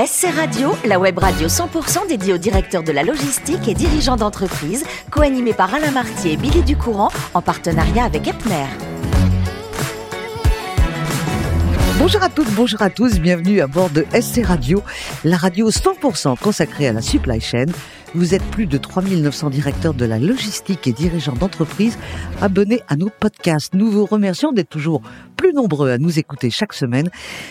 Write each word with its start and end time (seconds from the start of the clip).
SC 0.00 0.28
Radio, 0.32 0.76
la 0.84 1.00
web 1.00 1.18
radio 1.18 1.48
100% 1.48 2.06
dédiée 2.06 2.32
aux 2.32 2.38
directeurs 2.38 2.84
de 2.84 2.92
la 2.92 3.02
logistique 3.02 3.66
et 3.66 3.74
dirigeants 3.74 4.14
d'entreprise, 4.14 4.84
co-animée 5.10 5.52
par 5.52 5.74
Alain 5.74 5.90
Martier 5.90 6.34
et 6.34 6.36
Billy 6.36 6.62
Ducourant, 6.62 7.08
en 7.34 7.42
partenariat 7.42 8.04
avec 8.04 8.28
Epner. 8.28 8.66
Bonjour 11.98 12.22
à 12.22 12.28
toutes, 12.28 12.54
bonjour 12.54 12.80
à 12.80 12.90
tous, 12.90 13.18
bienvenue 13.18 13.60
à 13.60 13.66
bord 13.66 13.90
de 13.90 14.06
SC 14.12 14.46
Radio, 14.46 14.84
la 15.24 15.36
radio 15.36 15.68
100% 15.68 16.38
consacrée 16.38 16.86
à 16.86 16.92
la 16.92 17.02
supply 17.02 17.40
chain. 17.40 17.66
Vous 18.14 18.34
êtes 18.34 18.44
plus 18.44 18.64
de 18.64 18.78
3900 18.78 19.50
directeurs 19.50 19.92
de 19.92 20.06
la 20.06 20.18
logistique 20.18 20.86
et 20.86 20.92
dirigeants 20.92 21.34
d'entreprise 21.34 21.98
abonnés 22.40 22.80
à 22.88 22.96
nos 22.96 23.10
podcasts. 23.10 23.74
Nous 23.74 23.90
vous 23.90 24.06
remercions 24.06 24.52
d'être 24.52 24.70
toujours 24.70 25.02
plus 25.36 25.52
nombreux 25.52 25.90
à 25.90 25.98
nous 25.98 26.18
écouter 26.18 26.48
chaque 26.48 26.72
semaine. 26.72 27.10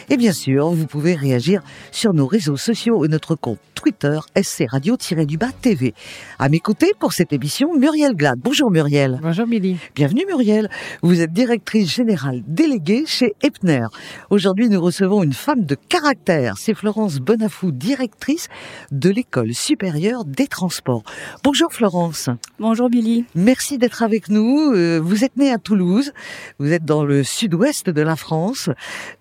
Et 0.10 0.18
bien 0.18 0.34
sûr, 0.34 0.70
vous 0.72 0.88
pouvez 0.88 1.14
réagir 1.14 1.62
sur 1.92 2.14
nos 2.14 2.26
réseaux 2.26 2.58
sociaux 2.58 3.06
et 3.06 3.08
notre 3.08 3.36
compte 3.36 3.60
Twitter 3.76 4.20
SC 4.36 4.66
Radio-du-Bas 4.68 5.52
TV. 5.62 5.94
À 6.40 6.50
m'écouter 6.50 6.92
pour 7.00 7.14
cette 7.14 7.32
émission, 7.34 7.78
Muriel 7.78 8.16
Glad. 8.16 8.40
Bonjour 8.40 8.72
Muriel. 8.72 9.20
Bonjour 9.22 9.46
Billy. 9.46 9.78
Bienvenue 9.96 10.26
Muriel. 10.28 10.70
Vous 11.04 11.22
êtes 11.22 11.32
directrice 11.32 11.94
générale 11.94 12.42
déléguée 12.48 13.04
chez 13.06 13.36
Epner. 13.44 13.86
Aujourd'hui, 14.32 14.70
nous 14.70 14.82
recevons 14.82 15.22
une 15.22 15.34
femme 15.34 15.66
de 15.66 15.76
caractère. 15.76 16.56
C'est 16.58 16.74
Florence 16.74 17.20
Bonafou, 17.20 17.72
directrice 17.72 18.50
de 18.92 19.12
l'école 19.12 19.54
supérieure 19.54 20.26
des 20.26 20.47
transports. 20.50 21.04
Bonjour 21.44 21.72
Florence. 21.74 22.30
Bonjour 22.60 22.90
Billy. 22.90 23.26
Merci 23.36 23.78
d'être 23.78 24.04
avec 24.04 24.30
nous. 24.30 24.72
Euh, 24.74 25.00
vous 25.04 25.24
êtes 25.24 25.36
née 25.38 25.52
à 25.52 25.58
Toulouse. 25.58 26.12
Vous 26.60 26.72
êtes 26.72 26.86
dans 26.86 27.04
le 27.04 27.24
sud-ouest 27.24 27.90
de 27.90 28.02
la 28.02 28.16
France. 28.16 28.70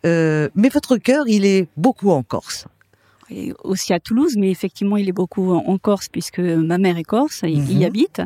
Euh, 0.04 0.48
mais 0.54 0.68
votre 0.68 0.96
cœur, 0.96 1.28
il 1.28 1.44
est 1.44 1.68
beaucoup 1.76 2.10
en 2.10 2.22
Corse. 2.22 2.66
Et 3.28 3.52
aussi 3.64 3.92
à 3.92 3.98
Toulouse, 3.98 4.34
mais 4.38 4.50
effectivement, 4.52 4.96
il 4.96 5.08
est 5.08 5.12
beaucoup 5.12 5.52
en 5.52 5.78
Corse 5.78 6.08
puisque 6.08 6.38
ma 6.38 6.78
mère 6.78 6.96
est 6.96 7.02
corse, 7.02 7.40
il 7.42 7.72
y 7.72 7.78
Mhm. 7.78 7.82
habite, 7.84 8.22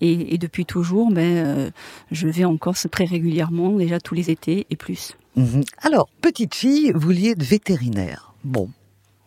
et, 0.00 0.34
et 0.34 0.38
depuis 0.38 0.66
toujours, 0.66 1.12
ben, 1.12 1.46
euh, 1.46 1.70
je 2.10 2.26
vais 2.26 2.44
en 2.44 2.56
Corse 2.56 2.88
très 2.90 3.04
régulièrement, 3.04 3.70
déjà 3.76 4.00
tous 4.00 4.14
les 4.16 4.28
étés 4.28 4.66
et 4.68 4.74
plus. 4.74 5.16
Mhm. 5.36 5.62
Alors, 5.82 6.08
petite 6.20 6.56
fille, 6.56 6.90
vous 6.92 6.98
vouliez 6.98 7.30
être 7.30 7.44
vétérinaire. 7.44 8.34
Bon, 8.42 8.68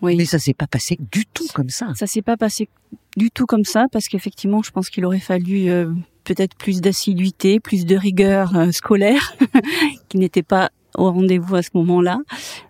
Oui. 0.03 0.15
mais 0.17 0.25
ça 0.25 0.37
s'est 0.37 0.53
pas 0.53 0.67
passé 0.67 0.97
du 1.11 1.25
tout 1.25 1.47
comme 1.53 1.69
ça. 1.69 1.87
Ça 1.95 2.07
s'est 2.07 2.21
pas 2.21 2.37
passé 2.37 2.69
du 3.17 3.31
tout 3.31 3.45
comme 3.45 3.63
ça 3.63 3.85
parce 3.91 4.07
qu'effectivement, 4.07 4.61
je 4.61 4.71
pense 4.71 4.89
qu'il 4.89 5.05
aurait 5.05 5.19
fallu 5.19 5.69
euh, 5.69 5.91
peut-être 6.23 6.55
plus 6.55 6.81
d'assiduité, 6.81 7.59
plus 7.59 7.85
de 7.85 7.95
rigueur 7.95 8.55
euh, 8.55 8.71
scolaire, 8.71 9.35
qui 10.09 10.17
n'était 10.17 10.43
pas 10.43 10.69
au 10.97 11.11
rendez-vous 11.11 11.55
à 11.55 11.61
ce 11.61 11.69
moment-là. 11.75 12.19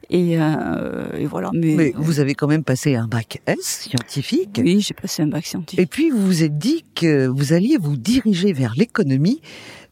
Et, 0.09 0.37
euh, 0.39 1.17
et 1.17 1.25
voilà. 1.25 1.49
Mais, 1.53 1.75
Mais 1.75 1.93
vous 1.95 2.19
avez 2.19 2.35
quand 2.35 2.47
même 2.47 2.63
passé 2.63 2.95
un 2.95 3.07
bac 3.07 3.41
S 3.47 3.87
scientifique. 3.89 4.59
oui, 4.63 4.79
j'ai 4.81 4.93
passé 4.93 5.23
un 5.23 5.27
bac 5.27 5.45
scientifique. 5.45 5.79
Et 5.79 5.85
puis 5.85 6.09
vous 6.09 6.25
vous 6.25 6.43
êtes 6.43 6.57
dit 6.57 6.85
que 6.95 7.27
vous 7.27 7.53
alliez 7.53 7.77
vous 7.77 7.97
diriger 7.97 8.53
vers 8.53 8.73
l'économie. 8.77 9.41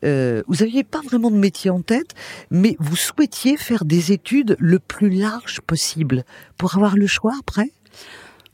Euh, 0.03 0.43
vous 0.47 0.57
n'aviez 0.57 0.83
pas 0.83 1.01
vraiment 1.01 1.31
de 1.31 1.37
métier 1.37 1.69
en 1.69 1.81
tête, 1.81 2.13
mais 2.49 2.75
vous 2.79 2.95
souhaitiez 2.95 3.57
faire 3.57 3.85
des 3.85 4.11
études 4.11 4.55
le 4.59 4.79
plus 4.79 5.09
large 5.09 5.61
possible 5.61 6.23
pour 6.57 6.75
avoir 6.75 6.95
le 6.95 7.07
choix 7.07 7.33
après? 7.39 7.71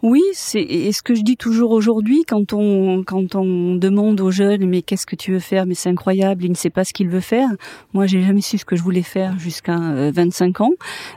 Oui, 0.03 0.21
c'est 0.33 0.61
et 0.61 0.91
ce 0.91 1.01
que 1.01 1.15
je 1.15 1.21
dis 1.23 1.37
toujours 1.37 1.71
aujourd'hui 1.71 2.23
quand 2.27 2.53
on 2.53 3.03
quand 3.03 3.33
on 3.33 3.73
demande 3.75 4.21
aux 4.21 4.29
jeunes 4.29 4.65
mais 4.67 4.83
qu'est-ce 4.83 5.07
que 5.07 5.15
tu 5.15 5.31
veux 5.31 5.39
faire? 5.39 5.65
Mais 5.65 5.73
c'est 5.73 5.89
incroyable 5.89 6.45
il 6.45 6.51
ne 6.51 6.55
sait 6.55 6.69
pas 6.69 6.83
ce 6.83 6.93
qu'il 6.93 7.09
veut 7.09 7.19
faire. 7.19 7.49
Moi 7.93 8.05
j'ai 8.05 8.21
jamais 8.21 8.41
su 8.41 8.59
ce 8.59 8.65
que 8.65 8.75
je 8.75 8.83
voulais 8.83 9.01
faire 9.01 9.39
jusqu'à 9.39 9.77
euh, 9.79 10.11
25 10.13 10.61
ans 10.61 10.69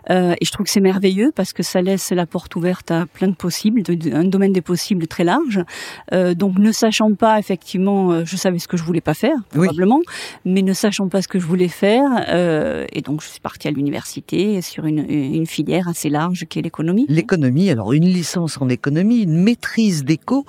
Euh, 0.09 0.35
et 0.41 0.45
je 0.47 0.51
trouve 0.51 0.65
que 0.65 0.73
c'est 0.73 0.81
merveilleux 0.81 1.31
parce 1.35 1.53
que 1.53 1.63
ça 1.63 1.83
laisse 1.83 2.11
la 2.11 2.25
porte 2.25 2.57
ouverte 2.57 2.91
à 2.91 3.05
plein 3.05 3.29
de 3.29 3.35
possibles, 3.35 3.83
de- 3.83 3.93
de- 3.95 4.13
un 4.13 4.25
domaine 4.25 4.53
des 4.55 4.63
possibles 4.63 5.07
très 5.07 5.25
large. 5.25 5.61
Euh, 6.15 6.33
donc 6.35 6.59
ne 6.59 6.73
sachant 6.73 7.13
pas 7.15 7.39
effectivement, 7.39 8.13
euh, 8.13 8.25
je 8.25 8.37
savais 8.39 8.59
ce 8.59 8.67
que 8.67 8.79
je 8.79 8.83
voulais 8.83 9.03
pas 9.03 9.15
faire 9.15 9.37
Oui. 9.55 9.67
probablement, 9.67 10.01
mais 10.47 10.63
ne 10.63 10.73
sachant 10.73 11.09
pas 11.09 11.21
ce 11.21 11.29
que 11.29 11.39
je 11.39 11.45
voulais 11.47 11.69
faire 11.69 12.05
euh, 12.31 12.87
et 12.95 13.03
donc 13.03 13.21
je 13.23 13.29
suis 13.29 13.41
partie 13.41 13.69
à 13.69 13.73
l'université 13.73 14.63
sur 14.63 14.87
une, 14.87 15.05
une 15.11 15.47
filière 15.47 15.87
assez 15.87 16.09
large 16.09 16.47
qui 16.49 16.59
est 16.59 16.63
l'économie. 16.63 17.05
L'économie, 17.11 17.69
alors 17.71 17.93
une 17.93 18.07
licence 18.07 18.57
en 18.61 18.70
économie, 18.71 19.23
une 19.23 19.43
maîtrise 19.43 20.05
d'éco 20.05 20.45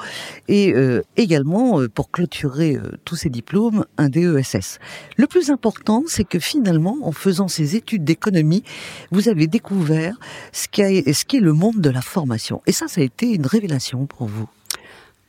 et 0.47 0.73
euh, 0.73 1.01
également, 1.17 1.81
euh, 1.81 1.89
pour 1.89 2.11
clôturer 2.11 2.75
euh, 2.75 2.91
tous 3.05 3.15
ces 3.15 3.29
diplômes, 3.29 3.85
un 3.97 4.09
DESS. 4.09 4.79
Le 5.17 5.27
plus 5.27 5.49
important, 5.49 6.03
c'est 6.07 6.23
que 6.23 6.39
finalement, 6.39 6.97
en 7.03 7.11
faisant 7.11 7.47
ces 7.47 7.75
études 7.75 8.03
d'économie, 8.03 8.63
vous 9.11 9.29
avez 9.29 9.47
découvert 9.47 10.17
ce 10.51 10.67
qu'est 10.67 11.39
le 11.39 11.53
monde 11.53 11.79
de 11.81 11.89
la 11.89 12.01
formation. 12.01 12.61
Et 12.67 12.71
ça, 12.71 12.87
ça 12.87 13.01
a 13.01 13.03
été 13.03 13.33
une 13.33 13.45
révélation 13.45 14.05
pour 14.05 14.27
vous. 14.27 14.47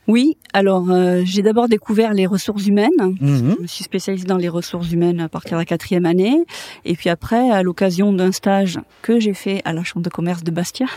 Oui, 0.07 0.35
alors 0.51 0.91
euh, 0.91 1.21
j'ai 1.23 1.41
d'abord 1.41 1.69
découvert 1.69 2.13
les 2.13 2.25
ressources 2.25 2.67
humaines. 2.67 2.89
Mhm. 2.99 3.55
Je 3.57 3.61
me 3.61 3.67
suis 3.67 3.83
spécialisée 3.85 4.25
dans 4.27 4.37
les 4.37 4.49
ressources 4.49 4.91
humaines 4.91 5.21
à 5.21 5.29
partir 5.29 5.53
de 5.53 5.61
la 5.61 5.65
quatrième 5.65 6.05
année. 6.05 6.35
Et 6.83 6.95
puis 6.95 7.09
après, 7.09 7.49
à 7.51 7.63
l'occasion 7.63 8.11
d'un 8.11 8.31
stage 8.33 8.79
que 9.01 9.19
j'ai 9.19 9.33
fait 9.33 9.61
à 9.63 9.71
la 9.71 9.83
Chambre 9.83 10.03
de 10.03 10.09
commerce 10.09 10.43
de 10.43 10.51
Bastia, 10.51 10.87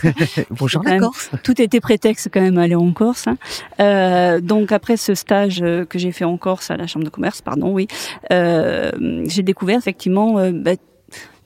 Bonjour 0.50 0.82
la 0.84 0.90
même- 0.92 1.00
Corse. 1.00 1.30
tout 1.42 1.60
était 1.60 1.80
prétexte 1.80 2.28
quand 2.32 2.40
même 2.40 2.56
à 2.58 2.62
aller 2.62 2.76
en 2.76 2.92
Corse. 2.92 3.26
hein. 3.26 3.36
Euh, 3.80 4.40
donc 4.40 4.70
après 4.70 4.96
ce 4.96 5.14
stage 5.14 5.60
euh, 5.62 5.84
que 5.84 5.98
j'ai 5.98 6.12
fait 6.12 6.24
en 6.24 6.36
Corse 6.36 6.70
à 6.70 6.76
la 6.76 6.86
Chambre 6.86 7.04
de 7.04 7.10
commerce, 7.10 7.42
pardon, 7.42 7.72
oui, 7.72 7.88
euh, 8.32 8.92
j'ai 9.26 9.42
découvert 9.42 9.78
effectivement 9.78 10.38
euh, 10.38 10.52
bah, 10.52 10.72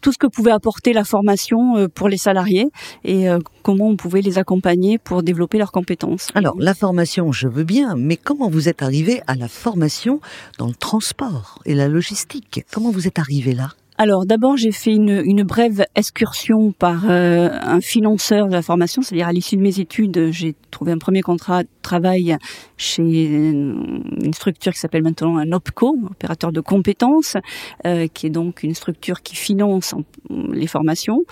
tout 0.06 0.12
ce 0.12 0.18
que 0.18 0.28
pouvait 0.28 0.52
apporter 0.52 0.92
la 0.92 1.02
formation 1.02 1.76
euh, 1.76 1.88
pour 1.88 2.08
les 2.08 2.16
salariés 2.16 2.68
et 3.02 3.28
euh, 3.28 3.40
comment 3.64 3.88
on 3.88 3.96
pouvait 3.96 4.20
les 4.20 4.38
accompagner 4.38 4.98
pour 4.98 5.24
développer 5.24 5.58
leurs 5.58 5.72
compétences. 5.72 6.28
Alors, 6.36 6.54
la 6.60 6.74
formation, 6.74 7.32
je 7.32 7.48
veux 7.48 7.64
bien, 7.64 7.96
mais 7.96 8.16
comment 8.16 8.48
vous 8.48 8.68
êtes 8.68 8.82
arrivé 8.82 9.20
à 9.26 9.34
la 9.34 9.48
formation 9.48 10.20
dans 10.58 10.68
le 10.68 10.74
transport 10.74 11.60
et 11.64 11.74
la 11.74 11.88
logistique? 11.88 12.64
Comment 12.72 12.92
vous 12.92 13.08
êtes 13.08 13.18
arrivé 13.18 13.52
là? 13.52 13.70
Alors 13.98 14.26
d'abord 14.26 14.58
j'ai 14.58 14.72
fait 14.72 14.92
une, 14.92 15.42
brève 15.42 15.86
excursion 15.94 16.70
par 16.72 17.08
euh, 17.08 17.48
un 17.50 17.80
financeur 17.80 18.46
de 18.46 18.52
la 18.52 18.60
formation, 18.60 19.00
c'est-à-dire 19.00 19.28
à, 19.28 19.32
l'issue 19.32 19.56
de 19.56 19.62
mes 19.62 19.80
études, 19.80 20.32
j'ai 20.32 20.54
trouvé 20.70 20.92
un 20.92 20.98
premier 20.98 21.22
contrat 21.22 21.62
de 21.62 21.68
travail 21.80 22.36
chez 22.76 23.02
une 23.02 24.32
structure 24.34 24.72
qui 24.72 24.80
s'appelle 24.80 25.02
maintenant 25.02 25.38
un 25.38 25.50
OPCO, 25.50 25.96
opérateur 26.10 26.52
de 26.52 26.60
compétences, 26.60 27.38
euh, 27.86 28.06
qui 28.12 28.26
est 28.26 28.30
donc 28.30 28.62
une 28.62 28.74
structure 28.74 29.22
qui 29.22 29.34
finance 29.34 29.94
les 30.28 30.66
formations. 30.66 31.24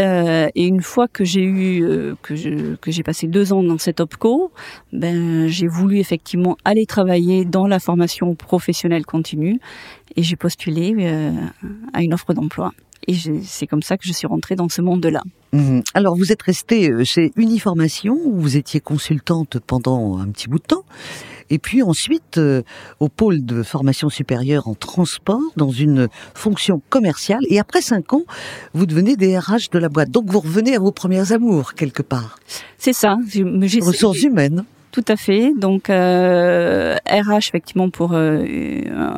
Euh, 0.00 0.48
et 0.54 0.66
une 0.66 0.82
fois 0.82 1.06
que 1.06 1.24
j'ai 1.24 1.42
eu 1.42 1.84
euh, 1.84 2.14
que 2.22 2.34
j'ai 2.34 3.02
passé 3.02 3.26
deux 3.28 3.52
ans 3.52 3.62
dans 3.62 3.78
cette 3.78 4.00
OPCO, 4.00 4.50
ben 4.92 5.46
j'ai 5.46 5.68
voulu 5.68 5.98
effectivement 5.98 6.56
aller 6.64 6.86
travailler 6.86 7.44
dans 7.44 7.66
la 7.66 7.78
formation 7.78 8.34
professionnelle 8.34 9.06
continue 9.06 9.60
et 10.16 10.22
j'ai 10.22 10.36
postulé 10.36 10.94
euh, 10.98 11.32
à 11.92 12.02
une 12.02 12.14
offre 12.14 12.34
d'emploi. 12.34 12.72
Et 13.06 13.14
c'est 13.42 13.66
comme 13.66 13.82
ça 13.82 13.98
que 13.98 14.06
je 14.06 14.12
suis 14.12 14.26
rentrée 14.26 14.56
dans 14.56 14.70
ce 14.70 14.80
monde-là. 14.80 15.22
Mhm. 15.52 15.82
Alors, 15.92 16.16
vous 16.16 16.32
êtes 16.32 16.40
restée 16.40 17.04
chez 17.04 17.32
Uniformation, 17.36 18.18
où 18.24 18.40
vous 18.40 18.56
étiez 18.56 18.80
consultante 18.80 19.58
pendant 19.58 20.16
un 20.16 20.28
petit 20.30 20.48
bout 20.48 20.58
de 20.58 20.64
temps, 20.64 20.84
et 21.50 21.58
puis 21.58 21.82
ensuite 21.82 22.38
euh, 22.38 22.62
au 23.00 23.08
pôle 23.08 23.44
de 23.44 23.62
formation 23.62 24.08
supérieure 24.08 24.68
en 24.68 24.74
transport, 24.74 25.40
dans 25.56 25.70
une 25.70 26.08
fonction 26.34 26.82
commerciale, 26.90 27.40
et 27.48 27.58
après 27.58 27.82
cinq 27.82 28.12
ans, 28.12 28.22
vous 28.72 28.86
devenez 28.86 29.16
DRH 29.16 29.70
de 29.70 29.78
la 29.78 29.88
boîte. 29.88 30.10
Donc, 30.10 30.26
vous 30.26 30.40
revenez 30.40 30.76
à 30.76 30.78
vos 30.78 30.92
premiers 30.92 31.32
amours, 31.32 31.74
quelque 31.74 32.02
part. 32.02 32.38
C'est 32.78 32.92
ça. 32.92 33.16
Ressources 33.82 34.22
humaines. 34.22 34.64
Tout 34.94 35.04
à 35.08 35.16
fait. 35.16 35.52
Donc 35.58 35.90
euh, 35.90 36.94
RH 37.10 37.48
effectivement 37.48 37.90
pour 37.90 38.12
euh, 38.12 38.44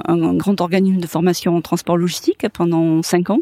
un, 0.08 0.22
un 0.22 0.34
grand 0.34 0.58
organisme 0.62 1.02
de 1.02 1.06
formation 1.06 1.54
en 1.54 1.60
transport 1.60 1.98
logistique 1.98 2.46
pendant 2.50 3.02
cinq 3.02 3.28
ans. 3.28 3.40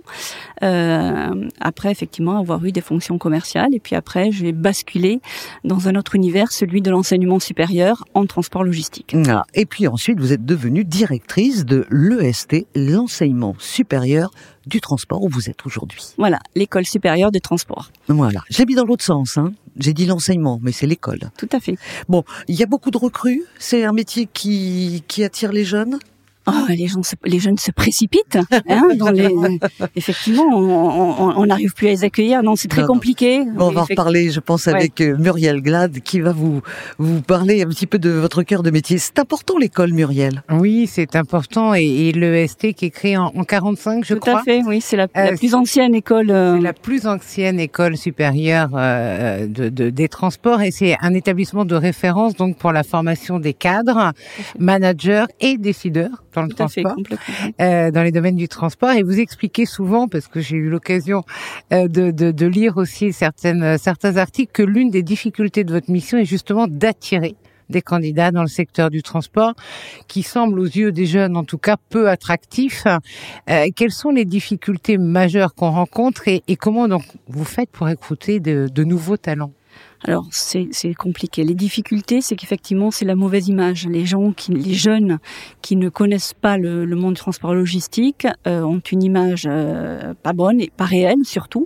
Euh, 0.64 1.48
après 1.60 1.92
effectivement 1.92 2.36
avoir 2.36 2.64
eu 2.64 2.72
des 2.72 2.80
fonctions 2.80 3.18
commerciales 3.18 3.72
et 3.72 3.78
puis 3.78 3.94
après 3.94 4.32
j'ai 4.32 4.50
basculé 4.50 5.20
dans 5.62 5.86
un 5.86 5.94
autre 5.94 6.16
univers, 6.16 6.50
celui 6.50 6.82
de 6.82 6.90
l'enseignement 6.90 7.38
supérieur 7.38 8.04
en 8.14 8.26
transport 8.26 8.64
logistique. 8.64 9.14
Ah, 9.28 9.44
Et 9.54 9.64
puis 9.64 9.87
ensuite, 9.87 10.19
vous 10.19 10.32
êtes 10.32 10.44
devenue 10.44 10.82
directrice 10.82 11.64
de 11.64 11.87
l'EST, 11.92 12.66
l'enseignement 12.75 13.54
supérieur 13.60 14.32
du 14.66 14.80
transport, 14.80 15.22
où 15.22 15.28
vous 15.28 15.50
êtes 15.50 15.64
aujourd'hui. 15.66 16.02
Voilà, 16.19 16.40
l'école 16.56 16.87
supérieure 16.87 17.30
de 17.30 17.38
transport. 17.38 17.90
Voilà. 18.08 18.40
J'ai 18.50 18.64
mis 18.64 18.75
dans 18.75 18.84
l'autre 18.84 19.04
sens, 19.04 19.38
hein. 19.38 19.52
J'ai 19.79 19.93
dit 19.93 20.06
l'enseignement, 20.06 20.61
mais 20.62 20.73
c'est 20.73 20.87
l'école. 20.87 21.21
Tout 21.37 21.49
à 21.53 21.61
fait. 21.61 21.76
Bon, 22.09 22.25
il 22.49 22.55
y 22.55 22.62
a 22.62 22.67
beaucoup 22.67 22.91
de 22.91 22.99
recrues. 22.99 23.43
C'est 23.59 23.85
un 23.85 23.93
métier 23.93 24.29
qui, 24.32 25.03
qui 25.09 25.25
attire 25.25 25.53
les 25.53 25.65
jeunes. 25.65 25.99
Oh, 26.46 26.52
les, 26.69 26.87
gens 26.88 27.00
les 27.25 27.38
jeunes 27.38 27.58
se 27.58 27.70
précipitent. 27.70 28.38
Hein, 28.69 28.88
dans 28.96 29.11
les, 29.11 29.29
effectivement, 29.96 30.44
on 30.55 31.46
n'arrive 31.46 31.73
plus 31.73 31.88
à 31.88 31.91
les 31.91 32.05
accueillir. 32.05 32.43
Non, 32.43 32.56
c'est 32.56 32.69
très 32.69 32.85
compliqué. 32.85 33.43
on 33.58 33.70
va 33.70 33.82
en 33.82 33.85
reparler, 33.85 34.31
je 34.31 34.41
pense, 34.41 34.69
avec 34.69 35.00
euh, 35.00 35.17
Muriel 35.19 35.62
Glad, 35.62 36.00
qui 36.00 36.20
va 36.20 36.32
vous, 36.32 36.61
vous 36.99 37.23
parler 37.23 37.62
un 37.62 37.69
petit 37.69 37.87
peu 37.87 37.99
de 37.99 38.11
votre 38.11 38.43
cœur 38.43 38.62
de 38.62 38.70
métier. 38.70 38.99
C'est 38.99 39.19
important 39.19 39.56
l'école, 39.58 39.93
Muriel. 39.93 40.43
Oui, 40.50 40.87
c'est 40.91 41.17
important. 41.17 41.75
Et, 41.75 41.85
et 41.85 42.12
l'EST 42.12 42.75
qui 42.75 42.87
est 42.87 42.90
créé 42.90 43.17
en, 43.17 43.32
en 43.35 43.44
45, 43.44 44.05
je 44.05 44.14
Tout 44.14 44.20
crois. 44.20 44.35
Tout 44.35 44.38
à 44.40 44.43
fait, 44.43 44.62
oui. 44.67 44.81
C'est 44.81 44.97
la, 44.97 45.06
la, 45.14 45.32
euh, 45.32 45.37
plus 45.37 45.55
ancienne 45.55 45.94
école. 45.94 46.31
Euh... 46.31 46.61
la 46.61 46.73
plus 46.73 47.06
ancienne 47.06 47.58
école 47.58 47.97
supérieure 47.97 48.70
euh, 48.75 49.47
de, 49.47 49.69
de, 49.69 49.90
des 49.90 50.08
transports. 50.08 50.61
Et 50.61 50.70
c'est 50.70 50.97
un 51.00 51.14
établissement 51.14 51.64
de 51.64 51.75
référence 51.75 52.35
donc 52.35 52.58
pour 52.58 52.73
la 52.73 52.82
formation 52.82 53.38
des 53.38 53.55
cadres, 53.55 54.12
managers 54.58 55.25
et 55.40 55.56
décideurs 55.56 56.25
dans 56.34 56.42
le 56.42 56.48
Tout 56.48 56.56
transport, 56.56 56.96
fait, 57.08 57.62
euh, 57.62 57.90
dans 57.90 58.02
les 58.02 58.12
domaines 58.12 58.36
du 58.36 58.48
transport. 58.48 58.90
Et 58.92 59.02
vous 59.02 59.19
expliquez 59.19 59.66
souvent, 59.66 60.08
parce 60.08 60.28
que 60.28 60.40
j'ai 60.40 60.56
eu 60.56 60.69
l'occasion 60.69 61.25
euh, 61.72 61.88
de, 61.88 62.10
de, 62.10 62.31
de, 62.31 62.46
lire 62.46 62.76
aussi 62.76 63.12
certaines, 63.12 63.78
certains 63.78 64.16
articles, 64.16 64.52
que 64.52 64.62
l'une 64.62 64.90
des 64.90 65.02
difficultés 65.02 65.64
de 65.64 65.72
votre 65.72 65.90
mission 65.90 66.19
est 66.19 66.25
justement 66.25 66.66
d'attirer 66.69 67.36
des 67.70 67.82
candidats 67.82 68.31
dans 68.31 68.42
le 68.42 68.48
secteur 68.48 68.90
du 68.90 69.02
transport 69.02 69.54
qui 70.08 70.22
semblent 70.22 70.60
aux 70.60 70.64
yeux 70.64 70.92
des 70.92 71.06
jeunes 71.06 71.36
en 71.36 71.44
tout 71.44 71.58
cas 71.58 71.76
peu 71.88 72.08
attractifs. 72.08 72.87
Euh, 73.48 73.66
quelles 73.75 73.92
sont 73.92 74.10
les 74.10 74.25
difficultés 74.25 74.98
majeures 74.98 75.54
qu'on 75.54 75.70
rencontre 75.70 76.28
et, 76.28 76.42
et, 76.48 76.56
comment 76.56 76.88
donc 76.88 77.04
vous 77.28 77.44
faites 77.44 77.70
pour 77.70 77.87
recruter 77.87 78.40
de, 78.40 78.69
de 78.72 78.84
nouveaux 78.84 79.16
talents? 79.16 79.52
Alors 80.06 80.26
c'est 80.30 80.94
compliqué. 80.98 81.44
Les 81.44 81.54
difficultés, 81.54 82.20
c'est 82.20 82.36
qu'effectivement 82.36 82.90
c'est 82.90 83.06
la 83.06 83.14
mauvaise 83.14 83.48
image. 83.48 83.86
Les 83.86 84.04
gens, 84.04 84.32
qui, 84.32 84.52
les 84.52 84.74
jeunes 84.74 85.18
qui 85.62 85.76
ne 85.76 85.88
connaissent 85.88 86.34
pas 86.34 86.58
le, 86.58 86.84
le 86.84 86.96
monde 86.96 87.14
du 87.14 87.20
transport 87.20 87.54
logistique 87.54 88.26
euh, 88.46 88.62
ont 88.62 88.80
une 88.92 89.02
image 89.02 89.46
euh, 89.48 90.12
pas 90.22 90.34
bonne 90.34 90.60
et 90.60 90.70
pas 90.76 90.84
réelle 90.84 91.24
surtout. 91.24 91.64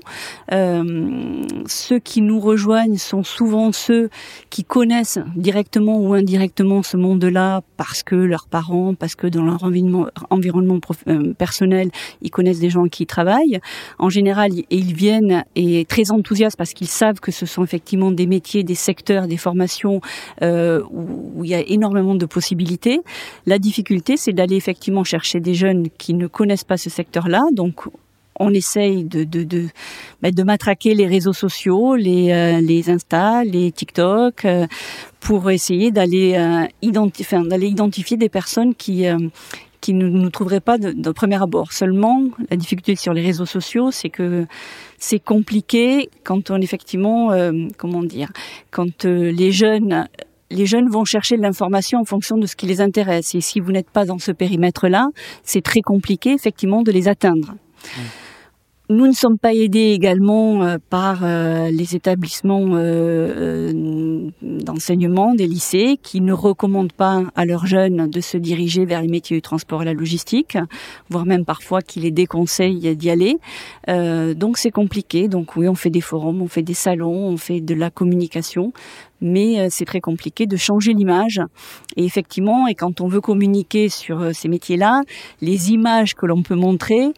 Euh, 0.53 1.43
ceux 1.67 1.99
qui 1.99 2.23
nous 2.23 2.39
rejoignent 2.39 2.97
sont 2.97 3.25
souvent 3.25 3.73
ceux 3.73 4.09
qui 4.51 4.63
connaissent 4.63 5.19
directement 5.35 5.99
ou 5.99 6.15
indirectement 6.15 6.85
ce 6.85 6.97
monde-là 6.97 7.63
parce 7.77 8.05
que 8.05 8.15
leurs 8.15 8.47
parents, 8.47 8.95
parce 8.95 9.17
que 9.17 9.27
dans 9.27 9.43
leur 9.43 9.65
environnement, 9.65 10.07
environnement 10.31 10.79
euh, 11.09 11.35
personnel, 11.35 11.91
ils 12.23 12.31
connaissent 12.31 12.61
des 12.61 12.71
gens 12.71 12.87
qui 12.87 13.03
y 13.03 13.07
travaillent. 13.07 13.59
En 13.99 14.11
général, 14.11 14.53
ils 14.71 14.95
viennent 14.95 15.45
et 15.57 15.85
très 15.87 16.13
enthousiastes 16.13 16.57
parce 16.57 16.73
qu'ils 16.73 16.89
savent 16.89 17.19
que 17.19 17.33
ce 17.33 17.45
sont 17.47 17.65
effectivement 17.65 18.13
des 18.13 18.28
métiers, 18.29 18.63
des 18.63 18.75
secteurs, 18.75 19.27
des 19.27 19.37
formations 19.37 20.01
euh, 20.43 20.83
où, 20.91 21.45
il 21.45 21.51
y 21.51 21.55
a 21.55 21.61
énormément 21.61 22.15
de 22.15 22.27
possibilités. 22.27 23.01
La 23.47 23.59
difficulté, 23.59 24.17
c'est 24.17 24.33
d'aller 24.33 24.57
effectivement 24.57 25.05
chercher 25.05 25.41
des 25.41 25.55
jeunes 25.55 25.89
qui 25.99 26.15
ne 26.15 26.27
connaissent 26.27 26.65
pas 26.65 26.77
ce 26.77 26.91
secteur-là. 26.91 27.45
Donc, 27.53 27.89
on 28.39 28.55
essaye 28.55 29.05
de 29.05 29.25
de 29.25 29.43
de, 29.43 29.67
bah, 30.23 30.31
de 30.31 30.43
matraquer 30.43 30.95
les 30.95 31.07
réseaux 31.07 31.33
sociaux, 31.33 31.97
les 31.97 32.33
euh, 32.33 32.61
les 32.61 32.91
Insta, 32.91 33.45
les 33.45 33.73
TikTok, 33.73 34.45
euh, 34.45 34.67
pour 35.21 35.51
essayer 35.51 35.91
d'aller 35.91 36.35
euh, 36.37 36.67
identifier 36.83 37.39
d'aller 37.49 37.69
identifier 37.69 38.17
des 38.17 38.29
personnes 38.29 38.75
qui 38.75 39.07
qui 39.81 39.95
ne 39.95 40.09
nous 40.09 40.31
trouveraient 40.31 40.61
pas 40.61 40.79
de, 40.79 41.11
premier 41.13 41.41
abord. 41.41 41.73
Seulement, 41.73 42.25
la 42.51 42.57
difficulté 42.57 42.97
sur 42.97 43.13
les 43.13 43.23
réseaux 43.23 43.47
sociaux, 43.47 43.91
c'est 43.91 44.11
que 44.11 44.47
c'est 44.99 45.21
compliqué 45.21 46.11
quand 46.25 46.51
on 46.51 46.61
effectivement, 46.61 47.33
euh, 47.33 47.53
comment 47.77 48.03
dire, 48.03 48.31
quand 48.71 49.05
euh, 49.05 49.31
les 49.31 49.53
jeunes 49.53 50.09
les 50.51 50.65
jeunes 50.65 50.89
vont 50.89 51.05
chercher 51.05 51.37
l'information 51.37 52.01
en 52.01 52.05
fonction 52.07 52.39
de 52.39 52.47
ce 52.47 52.57
qui 52.57 52.65
les 52.65 52.81
intéresse. 52.81 53.35
Et 53.35 53.43
si 53.43 53.61
vous 53.61 53.71
n'êtes 53.71 53.91
pas 53.91 54.07
dans 54.07 54.19
ce 54.19 54.33
périmètre-là, 54.33 55.09
c'est 55.43 55.61
très 55.61 55.83
compliqué 55.83 56.33
effectivement 56.33 56.83
de 56.83 56.91
les 56.91 57.07
atteindre. 57.07 57.53
Mmh. 57.53 58.01
Nous 58.91 59.07
ne 59.07 59.13
sommes 59.13 59.37
pas 59.39 59.53
aidés 59.53 59.91
également 59.91 60.65
euh, 60.65 60.79
par 60.89 61.21
euh, 61.23 61.71
les 61.71 61.95
établissements 61.95 62.69
euh, 62.73 64.31
d'enseignement 64.41 65.35
des 65.35 65.47
lycées 65.47 65.99
qui 66.03 66.23
ne 66.23 66.33
recommandent 66.33 66.95
pas 66.95 67.23
à 67.37 67.45
leurs 67.45 67.67
jeunes 67.67 68.09
de 68.09 68.21
se 68.23 68.39
diriger 68.39 68.87
vers 68.87 69.03
les 69.03 69.09
métiers 69.09 69.37
du 69.37 69.43
transport 69.43 69.83
et 69.83 69.85
la 69.85 69.93
logistique, 69.93 70.57
voire 71.11 71.27
même 71.27 71.45
parfois 71.45 71.83
qui 71.83 72.01
les 72.01 72.11
déconseillent 72.11 72.97
d'y 72.97 73.11
aller. 73.11 73.37
donc 74.35 74.57
c'est 74.57 74.71
compliqué. 74.71 75.29
Donc 75.29 75.57
oui, 75.57 75.69
on 75.69 75.75
fait 75.75 75.91
des 75.91 76.01
forums, 76.01 76.41
on 76.41 76.49
fait 76.49 76.63
des 76.63 76.75
salons, 76.75 77.29
on 77.29 77.37
fait 77.37 77.61
de 77.61 77.75
la 77.75 77.91
communication, 77.91 78.73
mais 79.21 79.69
c'est 79.71 79.85
très 79.85 80.01
compliqué 80.01 80.47
de 80.47 80.57
changer 80.57 80.95
l'image. 80.95 81.41
Et 81.97 82.05
effectivement, 82.05 82.67
et 82.67 82.75
quand 82.75 83.01
on 83.01 83.09
veut 83.09 83.21
communiquer 83.21 83.89
sur 83.89 84.35
ces 84.35 84.49
métiers-là, 84.49 85.03
les 85.43 85.73
images 85.73 86.15
que 86.15 86.27
l'on 86.27 86.43
peut 86.43 86.55
montrer, 86.57 87.13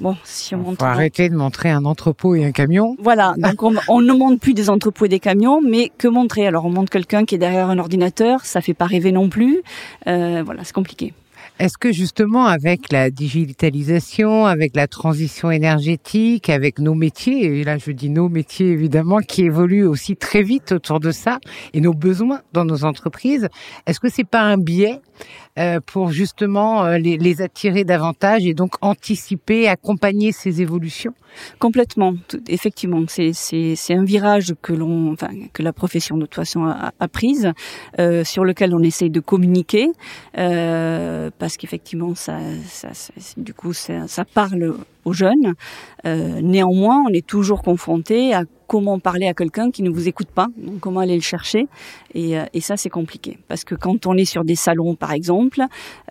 Bon, 0.00 0.16
si 0.24 0.54
on 0.54 0.58
montre 0.58 0.78
faut 0.78 0.84
arrêter 0.84 1.28
de 1.28 1.34
montrer 1.34 1.70
un 1.70 1.84
entrepôt 1.84 2.34
et 2.34 2.44
un 2.44 2.52
camion. 2.52 2.96
Voilà, 3.00 3.34
donc 3.36 3.62
on, 3.62 3.74
on, 3.88 4.00
ne 4.00 4.12
montre 4.12 4.40
plus 4.40 4.54
des 4.54 4.70
entrepôts 4.70 5.06
et 5.06 5.08
des 5.08 5.20
camions, 5.20 5.60
mais 5.60 5.90
que 5.98 6.08
montrer? 6.08 6.46
Alors 6.46 6.64
on 6.64 6.70
montre 6.70 6.90
quelqu'un 6.90 7.24
qui 7.24 7.34
est 7.34 7.38
derrière 7.38 7.68
un 7.70 7.78
ordinateur, 7.78 8.44
ça 8.44 8.60
fait 8.60 8.74
pas 8.74 8.86
rêver 8.86 9.12
non 9.12 9.28
plus. 9.28 9.62
Euh, 10.06 10.42
voilà, 10.44 10.64
c'est 10.64 10.74
compliqué. 10.74 11.12
Est-ce 11.58 11.76
que 11.76 11.92
justement 11.92 12.46
avec 12.46 12.92
la 12.92 13.10
digitalisation, 13.10 14.46
avec 14.46 14.76
la 14.76 14.86
transition 14.86 15.50
énergétique, 15.50 16.50
avec 16.50 16.78
nos 16.78 16.94
métiers, 16.94 17.46
et 17.46 17.64
là 17.64 17.78
je 17.78 17.90
dis 17.90 18.10
nos 18.10 18.28
métiers 18.28 18.68
évidemment, 18.68 19.18
qui 19.18 19.42
évoluent 19.42 19.86
aussi 19.86 20.16
très 20.16 20.42
vite 20.42 20.72
autour 20.72 21.00
de 21.00 21.10
ça, 21.10 21.38
et 21.74 21.80
nos 21.80 21.94
besoins 21.94 22.42
dans 22.52 22.64
nos 22.64 22.84
entreprises, 22.84 23.48
est-ce 23.86 23.98
que 23.98 24.08
c'est 24.08 24.28
pas 24.28 24.42
un 24.42 24.56
biais 24.56 25.00
euh, 25.58 25.80
pour 25.84 26.12
justement 26.12 26.84
euh, 26.84 26.98
les, 26.98 27.16
les, 27.16 27.42
attirer 27.42 27.82
davantage 27.82 28.46
et 28.46 28.54
donc 28.54 28.74
anticiper, 28.80 29.66
accompagner 29.66 30.30
ces 30.30 30.62
évolutions? 30.62 31.14
Complètement, 31.58 32.14
effectivement, 32.48 33.02
c'est 33.08 33.32
c'est 33.32 33.94
un 33.94 34.04
virage 34.04 34.54
que 34.62 34.72
l'on, 34.72 35.12
enfin 35.12 35.28
que 35.52 35.62
la 35.62 35.72
profession 35.72 36.16
de 36.16 36.22
toute 36.22 36.34
façon 36.34 36.64
a, 36.64 36.92
a 36.98 37.08
prise, 37.08 37.52
euh, 37.98 38.24
sur 38.24 38.44
lequel 38.44 38.74
on 38.74 38.82
essaye 38.82 39.10
de 39.10 39.20
communiquer, 39.20 39.88
euh, 40.38 41.30
qu'effectivement 41.56 42.14
ça, 42.14 42.38
du 43.36 43.54
coup 43.54 43.72
ça, 43.72 44.06
ça 44.08 44.24
parle 44.24 44.74
aux 45.04 45.12
jeunes. 45.12 45.54
Euh, 46.04 46.40
néanmoins, 46.42 47.04
on 47.08 47.12
est 47.12 47.26
toujours 47.26 47.62
confronté 47.62 48.34
à 48.34 48.44
comment 48.68 49.00
parler 49.00 49.26
à 49.26 49.34
quelqu'un 49.34 49.72
qui 49.72 49.82
ne 49.82 49.90
vous 49.90 50.06
écoute 50.06 50.28
pas, 50.28 50.46
donc 50.58 50.78
comment 50.80 51.00
aller 51.00 51.16
le 51.16 51.22
chercher. 51.22 51.66
Et, 52.14 52.38
euh, 52.38 52.44
et 52.52 52.60
ça, 52.60 52.76
c'est 52.76 52.90
compliqué. 52.90 53.38
Parce 53.48 53.64
que 53.64 53.74
quand 53.74 54.06
on 54.06 54.14
est 54.14 54.26
sur 54.26 54.44
des 54.44 54.54
salons, 54.54 54.94
par 54.94 55.12
exemple, 55.12 55.62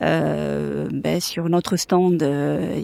euh, 0.01 0.89
ben, 0.91 1.21
sur 1.21 1.47
notre 1.49 1.77
stand, 1.77 2.21
euh, 2.21 2.81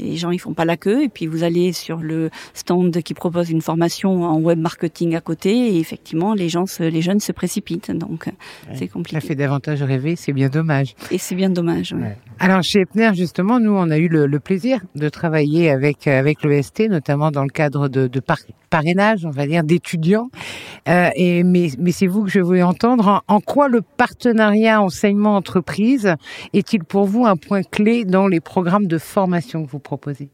les 0.00 0.16
gens 0.16 0.30
ils 0.30 0.38
font 0.38 0.54
pas 0.54 0.64
la 0.64 0.76
queue. 0.76 1.04
Et 1.04 1.08
puis 1.08 1.26
vous 1.26 1.44
allez 1.44 1.72
sur 1.72 1.98
le 1.98 2.30
stand 2.54 3.02
qui 3.02 3.14
propose 3.14 3.50
une 3.50 3.60
formation 3.60 4.24
en 4.24 4.40
web 4.40 4.58
marketing 4.58 5.14
à 5.14 5.20
côté, 5.20 5.50
et 5.74 5.78
effectivement, 5.78 6.34
les 6.34 6.48
gens, 6.48 6.66
se, 6.66 6.82
les 6.82 7.02
jeunes 7.02 7.20
se 7.20 7.32
précipitent. 7.32 7.90
Donc 7.90 8.26
ouais, 8.26 8.74
c'est 8.74 8.88
compliqué. 8.88 9.20
Ça 9.20 9.26
fait 9.26 9.34
davantage 9.34 9.82
rêver, 9.82 10.16
c'est 10.16 10.32
bien 10.32 10.48
dommage. 10.48 10.94
Et 11.10 11.18
c'est 11.18 11.34
bien 11.34 11.50
dommage. 11.50 11.92
Oui. 11.94 12.02
Ouais. 12.02 12.16
Alors 12.38 12.62
chez 12.62 12.80
Epner, 12.80 13.10
justement, 13.14 13.60
nous, 13.60 13.72
on 13.72 13.90
a 13.90 13.98
eu 13.98 14.08
le, 14.08 14.26
le 14.26 14.40
plaisir 14.40 14.80
de 14.94 15.08
travailler 15.10 15.70
avec 15.70 16.06
avec 16.06 16.42
l'EST, 16.42 16.88
notamment 16.88 17.30
dans 17.30 17.44
le 17.44 17.50
cadre 17.50 17.88
de, 17.88 18.06
de 18.06 18.20
parrainage, 18.72 19.26
on 19.26 19.30
va 19.30 19.46
dire, 19.46 19.62
d'étudiants. 19.62 20.30
Euh, 20.88 21.10
et 21.14 21.44
mais, 21.44 21.68
mais 21.78 21.92
c'est 21.92 22.06
vous 22.06 22.24
que 22.24 22.30
je 22.30 22.40
voulais 22.40 22.62
entendre. 22.62 23.22
En, 23.28 23.34
en 23.36 23.40
quoi 23.40 23.68
le 23.68 23.82
partenariat 23.82 24.80
enseignement-entreprise 24.82 26.14
est-il 26.54 26.82
pour 26.82 27.04
vous 27.04 27.26
un 27.26 27.36
point 27.36 27.62
clé 27.62 28.04
dans 28.04 28.26
les 28.26 28.40
programmes 28.40 28.86
de 28.86 28.98
formation 28.98 29.64
que 29.64 29.70
vous 29.70 29.78
proposez? 29.78 30.30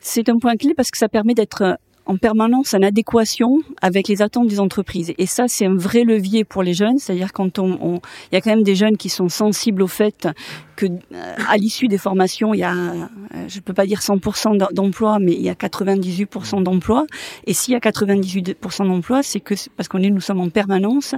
C'est 0.00 0.28
un 0.28 0.38
point 0.40 0.56
clé 0.56 0.72
parce 0.74 0.90
que 0.90 0.98
ça 0.98 1.08
permet 1.08 1.34
d'être 1.34 1.78
en 2.06 2.16
permanence 2.16 2.74
en 2.74 2.82
adéquation 2.82 3.58
avec 3.82 4.08
les 4.08 4.22
attentes 4.22 4.46
des 4.46 4.60
entreprises. 4.60 5.12
Et 5.18 5.26
ça, 5.26 5.48
c'est 5.48 5.66
un 5.66 5.74
vrai 5.74 6.04
levier 6.04 6.44
pour 6.44 6.62
les 6.62 6.72
jeunes. 6.72 6.98
C'est-à-dire 6.98 7.32
quand 7.32 7.58
on, 7.58 7.78
on, 7.80 8.00
il 8.30 8.34
y 8.34 8.36
a 8.36 8.40
quand 8.40 8.50
même 8.50 8.62
des 8.62 8.76
jeunes 8.76 8.96
qui 8.96 9.08
sont 9.08 9.28
sensibles 9.28 9.82
au 9.82 9.86
fait 9.86 10.28
que, 10.76 10.86
à 11.48 11.56
l'issue 11.56 11.88
des 11.88 11.98
formations, 11.98 12.54
il 12.54 12.60
y 12.60 12.64
a, 12.64 12.74
je 13.48 13.60
peux 13.60 13.72
pas 13.72 13.86
dire 13.86 14.00
100% 14.00 14.72
d'emploi, 14.72 15.18
mais 15.18 15.32
il 15.32 15.42
y 15.42 15.48
a 15.48 15.54
98% 15.54 16.62
d'emploi. 16.62 17.06
Et 17.46 17.54
s'il 17.54 17.72
y 17.72 17.76
a 17.76 17.80
98% 17.80 18.86
d'emploi, 18.86 19.22
c'est 19.22 19.40
que 19.40 19.54
parce 19.76 19.88
qu'on 19.88 20.02
est, 20.02 20.10
nous 20.10 20.20
sommes 20.20 20.40
en 20.40 20.50
permanence 20.50 21.14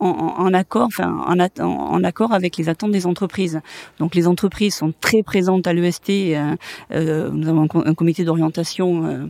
en, 0.00 0.08
en, 0.08 0.44
en 0.44 0.54
accord, 0.54 0.86
enfin, 0.86 1.24
en, 1.26 1.38
en, 1.64 2.04
accord 2.04 2.32
avec 2.32 2.56
les 2.56 2.68
attentes 2.68 2.90
des 2.90 3.06
entreprises. 3.06 3.60
Donc 3.98 4.14
les 4.14 4.26
entreprises 4.26 4.74
sont 4.74 4.92
très 5.00 5.22
présentes 5.22 5.66
à 5.66 5.72
l'EST. 5.72 6.10
Euh, 6.10 6.56
euh, 6.92 7.30
nous 7.30 7.48
avons 7.48 7.62
un, 7.62 7.90
un 7.90 7.94
comité 7.94 8.24
d'orientation. 8.24 9.06
Euh, 9.06 9.26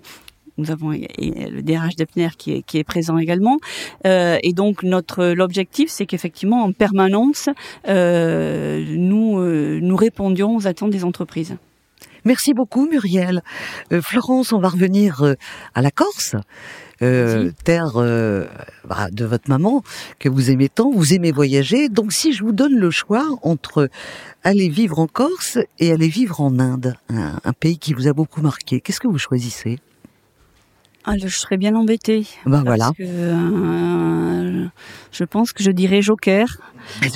nous 0.63 0.71
avons 0.71 0.91
le 0.91 1.61
DRH 1.63 1.97
d'Epner 1.97 2.31
qui 2.39 2.49
est, 2.55 2.63
qui 2.63 2.79
est 2.79 2.85
présent 2.85 3.19
également. 3.19 3.59
Euh, 4.07 4.39
et 4.43 4.53
donc 4.53 4.83
notre 4.83 5.25
l'objectif, 5.41 5.91
c'est 5.91 6.07
qu'effectivement 6.07 6.63
en 6.63 6.73
permanence, 6.73 7.49
euh, 7.89 8.85
nous 9.11 9.39
euh, 9.39 9.81
nous 9.83 9.97
répondions 9.97 10.51
aux 10.57 10.67
attentes 10.67 10.91
des 10.91 11.05
entreprises. 11.05 11.57
Merci 12.25 12.55
beaucoup 12.55 12.85
Muriel. 12.89 13.43
Euh, 13.93 14.01
Florence, 14.01 14.53
on 14.53 14.61
va 14.61 14.69
revenir 14.69 15.23
euh, 15.23 15.35
à 15.75 15.83
la 15.83 15.91
Corse. 15.91 16.37
euh, 17.03 17.51
terre 17.65 17.97
euh, 17.97 18.47
bah, 18.89 19.09
de 19.11 19.25
votre 19.25 19.49
maman 19.49 19.83
que 20.21 20.29
vous 20.29 20.51
aimez 20.53 20.69
tant, 20.69 20.91
vous 20.93 21.15
aimez 21.15 21.33
voyager. 21.33 21.89
Donc 21.89 22.13
si 22.13 22.33
je 22.33 22.45
vous 22.45 22.53
donne 22.53 22.77
le 22.77 22.91
choix 22.93 23.27
entre 23.43 23.89
aller 24.45 24.69
vivre 24.69 25.01
en 25.01 25.09
Corse 25.09 25.59
et 25.81 25.91
aller 25.91 26.07
vivre 26.09 26.41
en 26.41 26.61
Inde, 26.61 26.95
un, 27.09 27.41
un 27.43 27.53
pays 27.53 27.79
qui 27.79 27.93
vous 27.93 28.07
a 28.07 28.13
beaucoup 28.13 28.41
marqué, 28.41 28.81
qu'est-ce 28.81 29.01
que 29.01 29.09
vous 29.09 29.19
choisissez? 29.19 29.81
Ah, 31.05 31.15
je 31.19 31.27
serais 31.29 31.57
bien 31.57 31.75
embêtée. 31.75 32.27
Ben 32.47 32.63
parce 32.63 32.65
voilà. 32.65 32.93
que, 32.97 33.03
euh, 33.03 34.67
je 35.11 35.25
pense 35.25 35.53
que 35.53 35.63
je 35.63 35.71
dirais 35.73 36.01
Joker. 36.01 36.47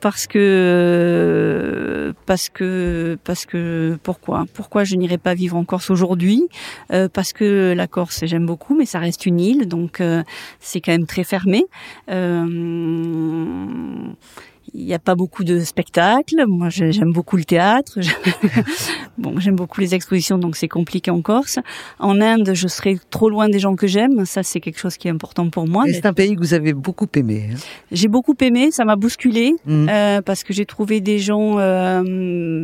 parce 0.00 0.26
que 0.28 2.14
parce 2.26 2.48
que 2.48 3.18
parce 3.24 3.46
que 3.46 3.98
pourquoi 4.02 4.46
pourquoi 4.54 4.84
je 4.84 4.94
n'irai 4.96 5.18
pas 5.18 5.34
vivre 5.34 5.56
en 5.56 5.64
Corse 5.64 5.90
aujourd'hui? 5.90 6.48
Euh, 6.92 7.08
parce 7.12 7.32
que 7.32 7.74
la 7.76 7.86
Corse 7.88 8.24
j'aime 8.24 8.46
beaucoup 8.46 8.76
mais 8.76 8.86
ça 8.86 9.00
reste 9.00 9.26
une 9.26 9.40
île 9.40 9.66
donc 9.66 10.00
euh, 10.00 10.22
c'est 10.60 10.80
quand 10.80 10.92
même 10.92 11.06
très 11.06 11.24
fermé 11.24 11.64
il 14.74 14.84
n'y 14.86 14.94
a 14.94 14.98
pas 14.98 15.14
beaucoup 15.14 15.44
de 15.44 15.60
spectacles. 15.60 16.44
Moi, 16.46 16.68
j'ai- 16.68 16.92
j'aime 16.92 17.12
beaucoup 17.12 17.36
le 17.36 17.44
théâtre. 17.44 17.98
bon, 19.18 19.38
j'aime 19.40 19.56
beaucoup 19.56 19.80
les 19.80 19.94
expositions, 19.94 20.38
donc 20.38 20.56
c'est 20.56 20.68
compliqué 20.68 21.10
en 21.10 21.20
Corse. 21.22 21.58
En 21.98 22.20
Inde, 22.20 22.50
je 22.54 22.68
serais 22.68 22.96
trop 23.10 23.30
loin 23.30 23.48
des 23.48 23.58
gens 23.58 23.76
que 23.76 23.86
j'aime. 23.86 24.24
Ça, 24.24 24.42
c'est 24.42 24.60
quelque 24.60 24.78
chose 24.78 24.96
qui 24.96 25.08
est 25.08 25.10
important 25.10 25.48
pour 25.50 25.66
moi. 25.68 25.88
Et 25.88 25.92
c'est 25.92 26.06
un 26.06 26.12
pays 26.12 26.34
que 26.34 26.40
vous 26.40 26.54
avez 26.54 26.72
beaucoup 26.74 27.06
aimé. 27.16 27.50
hein. 27.52 27.56
J'ai 27.92 28.08
beaucoup 28.08 28.34
aimé, 28.40 28.70
ça 28.70 28.84
m'a 28.84 28.96
bousculé 28.96 29.52
Mm. 29.66 29.88
euh, 29.90 30.22
parce 30.22 30.44
que 30.44 30.52
j'ai 30.52 30.66
trouvé 30.66 31.00
des 31.00 31.18
gens, 31.18 31.58
euh, 31.58 32.02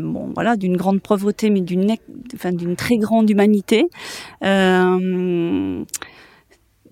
bon 0.04 0.30
voilà, 0.34 0.56
d'une 0.56 0.76
grande 0.76 1.00
pauvreté, 1.00 1.50
mais 1.50 1.61
d'une, 1.61 1.90
ex- 1.90 2.02
enfin 2.34 2.52
d'une 2.52 2.76
très 2.76 2.96
grande 2.96 3.28
humanité, 3.30 3.84
euh, 4.44 5.82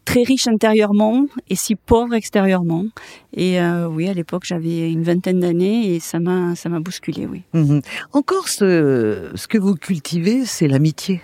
très 0.05 0.23
riches 0.23 0.49
intérieurement 0.49 1.27
et 1.49 1.57
si 1.57 1.77
pauvres 1.77 2.15
extérieurement. 2.15 2.87
Et 3.35 3.61
euh, 3.61 3.87
oui, 3.89 4.09
à 4.09 4.15
l'époque, 4.15 4.45
j'avais 4.45 4.91
une 4.91 5.03
vingtaine 5.03 5.41
d'années 5.41 5.95
et 5.95 6.01
ça 6.01 6.19
m'a, 6.19 6.55
ça 6.55 6.69
m'a 6.69 6.81
bousculé, 6.81 7.27
oui. 7.27 7.43
Mhm. 7.53 7.81
En 8.13 8.23
Corse, 8.23 8.59
ce 8.59 9.47
que 9.49 9.59
vous 9.59 9.75
cultivez, 9.75 10.45
c'est 10.45 10.69
l'amitié. 10.69 11.21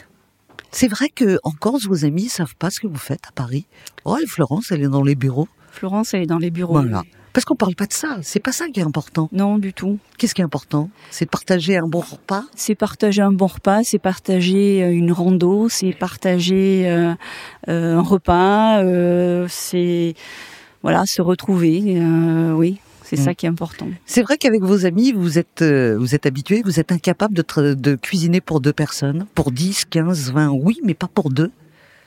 C'est 0.70 0.88
vrai 0.88 1.08
que 1.08 1.38
en 1.44 1.52
Corse, 1.52 1.86
vos 1.86 2.04
amis 2.04 2.28
savent 2.28 2.56
pas 2.56 2.70
ce 2.70 2.80
que 2.80 2.86
vous 2.86 2.98
faites 2.98 3.26
à 3.26 3.32
Paris. 3.32 3.66
Oh, 4.04 4.16
et 4.22 4.26
Florence, 4.26 4.70
elle 4.70 4.82
est 4.82 4.88
dans 4.88 5.02
les 5.02 5.14
bureaux. 5.14 5.48
Florence, 5.70 6.14
elle 6.14 6.22
est 6.22 6.26
dans 6.26 6.38
les 6.38 6.50
bureaux. 6.50 6.74
Voilà. 6.74 7.04
Parce 7.38 7.44
qu'on 7.44 7.54
parle 7.54 7.76
pas 7.76 7.86
de 7.86 7.92
ça. 7.92 8.18
C'est 8.22 8.40
pas 8.40 8.50
ça 8.50 8.66
qui 8.66 8.80
est 8.80 8.82
important. 8.82 9.28
Non, 9.30 9.58
du 9.58 9.72
tout. 9.72 10.00
Qu'est-ce 10.18 10.34
qui 10.34 10.40
est 10.40 10.44
important? 10.44 10.90
C'est 11.12 11.26
de 11.26 11.30
partager 11.30 11.76
un 11.76 11.86
bon 11.86 12.00
repas? 12.00 12.42
C'est 12.56 12.74
partager 12.74 13.22
un 13.22 13.30
bon 13.30 13.46
repas, 13.46 13.84
c'est 13.84 14.00
partager 14.00 14.82
euh, 14.82 14.90
une 14.90 15.12
rando, 15.12 15.68
c'est 15.68 15.92
partager 15.92 16.88
euh, 16.88 17.14
euh, 17.68 17.96
un 17.98 18.00
repas, 18.02 18.82
euh, 18.82 19.46
c'est 19.48 20.14
voilà 20.82 21.06
se 21.06 21.22
retrouver. 21.22 22.02
oui, 22.56 22.80
c'est 23.04 23.20
Mm. 23.20 23.22
ça 23.24 23.34
qui 23.34 23.46
est 23.46 23.50
important. 23.50 23.86
C'est 24.04 24.22
vrai 24.22 24.36
qu'avec 24.36 24.62
vos 24.64 24.84
amis, 24.84 25.12
vous 25.12 25.38
êtes, 25.38 25.62
euh, 25.62 25.96
vous 25.96 26.16
êtes 26.16 26.26
habitués, 26.26 26.62
vous 26.64 26.80
êtes 26.80 26.90
incapable 26.90 27.34
de, 27.34 27.74
de 27.74 27.94
cuisiner 27.94 28.40
pour 28.40 28.60
deux 28.60 28.72
personnes, 28.72 29.26
pour 29.36 29.52
10, 29.52 29.84
15, 29.84 30.32
20, 30.32 30.48
oui, 30.48 30.80
mais 30.82 30.94
pas 30.94 31.06
pour 31.06 31.30
deux. 31.30 31.52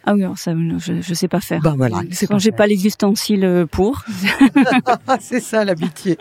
Ah 0.05 0.13
oui, 0.15 0.23
ça, 0.35 0.53
je 0.79 1.01
je 1.01 1.13
sais 1.13 1.27
pas 1.27 1.39
faire. 1.41 1.61
Ben 1.61 1.75
voilà, 1.75 2.01
c'est 2.11 2.25
Quand 2.27 2.35
pas 2.35 2.39
j'ai 2.39 2.51
pas 2.51 2.67
les 2.67 2.85
ustensiles 2.87 3.45
euh, 3.45 3.65
pour. 3.65 4.03
c'est 5.19 5.39
ça 5.39 5.63
l'amitié. 5.63 6.17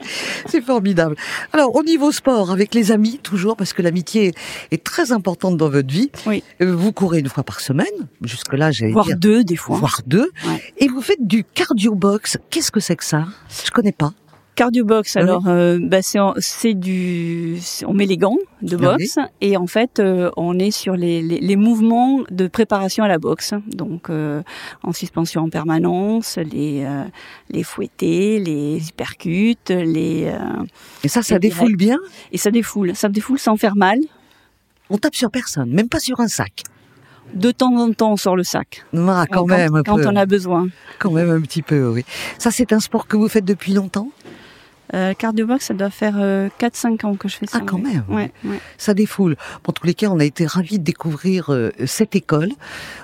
C'est 0.46 0.60
formidable. 0.60 1.16
Alors 1.52 1.74
au 1.74 1.82
niveau 1.82 2.12
sport, 2.12 2.50
avec 2.50 2.74
les 2.74 2.92
amis 2.92 3.18
toujours, 3.22 3.56
parce 3.56 3.72
que 3.72 3.82
l'amitié 3.82 4.32
est 4.70 4.84
très 4.84 5.12
importante 5.12 5.56
dans 5.56 5.70
votre 5.70 5.92
vie. 5.92 6.10
Oui. 6.26 6.42
Euh, 6.62 6.74
Vous 6.74 6.92
courez 6.92 7.20
une 7.20 7.28
fois 7.28 7.42
par 7.42 7.60
semaine. 7.60 7.86
Jusque 8.22 8.52
là, 8.52 8.70
j'allais 8.70 8.92
voire 8.92 9.06
dire 9.06 9.16
deux 9.16 9.44
des 9.44 9.56
fois. 9.56 9.78
voire 9.78 10.00
deux. 10.06 10.30
Ouais. 10.46 10.62
Et 10.78 10.88
vous 10.88 11.00
faites 11.00 11.26
du 11.26 11.44
cardio 11.44 11.94
box. 11.94 12.38
Qu'est-ce 12.50 12.70
que 12.70 12.80
c'est 12.80 12.96
que 12.96 13.04
ça? 13.04 13.26
Je 13.64 13.70
connais 13.70 13.92
pas. 13.92 14.12
Cardio 14.60 14.84
box, 14.84 15.14
Oui. 15.16 15.22
alors 15.22 15.44
euh, 15.46 15.78
bah, 15.80 16.00
c'est 16.02 16.74
du, 16.74 17.58
on 17.86 17.94
met 17.94 18.04
les 18.04 18.18
gants 18.18 18.36
de 18.60 18.76
Ah 18.76 18.92
boxe 18.92 19.16
et 19.40 19.56
en 19.56 19.66
fait 19.66 20.00
euh, 20.00 20.30
on 20.36 20.58
est 20.58 20.70
sur 20.70 20.96
les, 20.96 21.22
les, 21.22 21.40
les 21.40 21.56
mouvements 21.56 22.20
de 22.30 22.46
préparation 22.46 23.02
à 23.02 23.08
la 23.08 23.16
boxe, 23.18 23.54
donc 23.68 24.10
euh, 24.10 24.42
en 24.82 24.92
suspension 24.92 25.44
en 25.44 25.48
permanence, 25.48 26.36
les 26.36 26.86
les 27.48 27.62
fouettés, 27.62 28.38
les 28.38 28.86
hypercutes, 28.86 29.70
les 29.70 30.30
Et 31.04 31.08
ça, 31.08 31.22
ça 31.22 31.38
défoule 31.38 31.76
bien? 31.76 31.96
et 32.30 32.36
ça 32.36 32.50
défoule, 32.50 32.94
ça 32.94 33.08
défoule 33.08 33.38
sans 33.38 33.56
faire 33.56 33.76
mal. 33.76 33.98
On 34.90 34.98
tape 34.98 35.14
sur 35.14 35.30
personne, 35.30 35.70
même 35.70 35.88
pas 35.88 36.00
sur 36.00 36.20
un 36.20 36.28
sac. 36.28 36.64
De 37.32 37.52
temps 37.52 37.74
en 37.76 37.92
temps 37.92 38.12
on 38.12 38.16
sort 38.16 38.36
le 38.36 38.42
sac 38.42 38.84
Ah, 38.92 39.24
quand, 39.30 39.46
même 39.46 39.76
un 39.76 39.82
quand 39.84 39.96
peu. 39.96 40.06
on 40.08 40.16
a 40.16 40.26
besoin. 40.26 40.66
Quand 40.98 41.12
même 41.12 41.30
un 41.30 41.40
petit 41.40 41.62
peu, 41.62 41.88
oui. 41.88 42.04
Ça, 42.38 42.50
c'est 42.50 42.72
un 42.72 42.80
sport 42.80 43.06
que 43.06 43.16
vous 43.16 43.28
faites 43.28 43.44
depuis 43.44 43.72
longtemps? 43.72 44.08
Euh, 44.94 45.14
cardio 45.14 45.46
box, 45.46 45.66
ça 45.66 45.74
doit 45.74 45.90
faire 45.90 46.16
euh, 46.18 46.48
4-5 46.58 47.06
ans 47.06 47.14
que 47.14 47.28
je 47.28 47.36
fais 47.36 47.46
ça. 47.46 47.58
Ah, 47.60 47.64
quand 47.64 47.78
même. 47.78 48.04
Ouais, 48.08 48.32
ouais. 48.44 48.60
ça 48.78 48.94
défoule. 48.94 49.36
En 49.66 49.72
tous 49.72 49.86
les 49.86 49.94
cas, 49.94 50.08
on 50.08 50.18
a 50.18 50.24
été 50.24 50.46
ravis 50.46 50.78
de 50.78 50.84
découvrir 50.84 51.50
euh, 51.50 51.70
cette 51.86 52.16
école. 52.16 52.50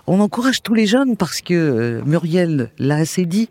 On 0.07 0.21
encourage 0.21 0.63
tous 0.63 0.75
les 0.75 0.87
jeunes 0.87 1.17
parce 1.17 1.41
que 1.41 1.55
euh, 1.55 2.03
Muriel 2.05 2.71
l'a 2.79 2.97
assez 2.97 3.27
dit. 3.27 3.49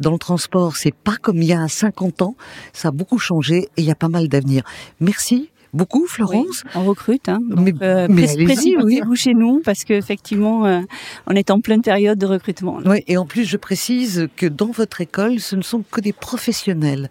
Dans 0.00 0.12
le 0.12 0.18
transport, 0.18 0.76
c'est 0.76 0.94
pas 0.94 1.16
comme 1.20 1.38
il 1.38 1.48
y 1.48 1.52
a 1.52 1.68
50 1.68 2.22
ans. 2.22 2.34
Ça 2.72 2.88
a 2.88 2.90
beaucoup 2.90 3.18
changé 3.18 3.68
et 3.76 3.82
il 3.82 3.84
y 3.84 3.90
a 3.90 3.94
pas 3.94 4.08
mal 4.08 4.28
d'avenir. 4.28 4.62
Merci 5.00 5.50
beaucoup, 5.72 6.06
Florence. 6.06 6.62
Oui, 6.64 6.70
on 6.74 6.84
recrute, 6.84 7.28
hein. 7.28 7.38
Donc, 7.48 7.60
Mais- 7.60 7.72
euh, 7.82 8.06
mais 8.10 8.28
allez-y, 8.30 8.44
précipitez-vous 8.44 9.14
chez 9.14 9.34
nous 9.34 9.60
parce 9.64 9.84
qu'effectivement, 9.84 10.66
euh, 10.66 10.80
on 11.26 11.34
est 11.34 11.50
en 11.50 11.60
pleine 11.60 11.82
période 11.82 12.18
de 12.18 12.26
recrutement. 12.26 12.78
là. 12.80 12.90
Oui, 12.90 13.04
et 13.06 13.16
en 13.16 13.26
plus, 13.26 13.44
je 13.44 13.56
précise 13.56 14.28
que 14.36 14.46
dans 14.46 14.70
votre 14.70 15.00
école, 15.00 15.40
ce 15.40 15.56
ne 15.56 15.62
sont 15.62 15.82
que 15.90 16.00
des 16.00 16.12
professionnels 16.12 17.10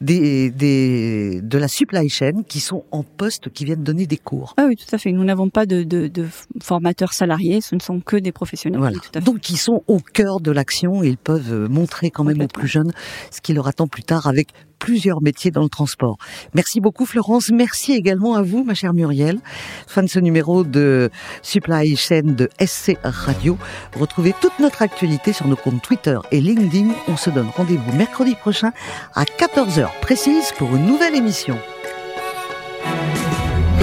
des, 0.00 0.50
des, 0.50 1.40
de 1.42 1.58
la 1.58 1.68
supply 1.68 2.08
chain 2.08 2.42
qui 2.48 2.60
sont 2.60 2.84
en 2.90 3.02
poste, 3.02 3.50
qui 3.50 3.64
viennent 3.64 3.84
donner 3.84 4.06
des 4.06 4.16
cours. 4.16 4.54
Ah 4.56 4.66
oui, 4.68 4.76
tout 4.76 4.92
à 4.94 4.98
fait. 4.98 5.12
Nous 5.12 5.24
n'avons 5.24 5.48
pas 5.48 5.66
de, 5.66 5.82
de, 5.82 6.08
de 6.08 6.26
formateurs 6.62 7.12
salariés, 7.12 7.60
ce 7.60 7.74
ne 7.74 7.80
sont 7.80 8.00
que 8.00 8.16
des 8.16 8.32
professionnels. 8.32 8.80
Voilà. 8.80 8.96
Oui, 8.96 9.00
tout 9.02 9.18
à 9.18 9.20
fait. 9.20 9.26
Donc 9.26 9.50
ils 9.50 9.56
sont 9.58 9.82
au 9.86 9.98
cœur 9.98 10.40
de 10.40 10.50
l'action 10.50 11.02
et 11.02 11.08
ils 11.08 11.16
peuvent 11.18 11.68
montrer 11.70 12.10
quand 12.10 12.24
même 12.24 12.40
aux 12.42 12.46
plus 12.48 12.68
jeunes 12.68 12.92
ce 13.30 13.40
qui 13.40 13.52
leur 13.52 13.68
attend 13.68 13.86
plus 13.86 14.02
tard 14.02 14.26
avec 14.26 14.48
plusieurs 14.80 15.22
métiers 15.22 15.52
dans 15.52 15.62
le 15.62 15.68
transport. 15.68 16.16
Merci 16.54 16.80
beaucoup 16.80 17.06
Florence, 17.06 17.50
merci 17.50 17.92
également 17.92 18.34
à 18.34 18.42
vous 18.42 18.64
ma 18.64 18.74
chère 18.74 18.92
Muriel. 18.92 19.38
Fin 19.86 20.02
de 20.02 20.08
ce 20.08 20.18
numéro 20.18 20.64
de 20.64 21.10
Supply 21.42 21.94
Chain 21.96 22.22
de 22.24 22.48
SC 22.58 22.98
Radio. 23.04 23.56
Retrouvez 23.96 24.34
toute 24.40 24.58
notre 24.58 24.82
actualité 24.82 25.32
sur 25.32 25.46
nos 25.46 25.56
comptes 25.56 25.82
Twitter 25.82 26.18
et 26.32 26.40
LinkedIn. 26.40 26.88
On 27.06 27.16
se 27.16 27.30
donne 27.30 27.48
rendez-vous 27.56 27.92
mercredi 27.92 28.34
prochain 28.34 28.72
à 29.14 29.24
14h 29.24 29.88
précise 30.00 30.50
pour 30.58 30.74
une 30.74 30.86
nouvelle 30.86 31.14
émission. 31.14 31.56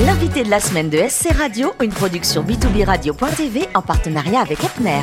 L'invité 0.05 0.43
de 0.43 0.49
la 0.49 0.59
semaine 0.59 0.89
de 0.89 0.97
SC 1.07 1.31
Radio, 1.31 1.73
une 1.81 1.91
production 1.91 2.43
b2b 2.43 2.85
radio.tv 2.85 3.67
en 3.73 3.81
partenariat 3.81 4.41
avec 4.41 4.63
Epner. 4.63 5.01